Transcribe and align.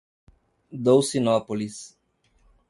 Dolcinópolis 0.73 1.95